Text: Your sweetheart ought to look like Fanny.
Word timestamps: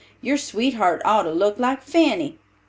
Your 0.19 0.35
sweetheart 0.39 1.03
ought 1.05 1.21
to 1.25 1.31
look 1.31 1.59
like 1.59 1.83
Fanny. 1.83 2.39